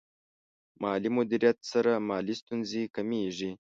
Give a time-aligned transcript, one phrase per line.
[0.81, 3.51] مالي مدیریت سره مالي ستونزې کمېږي.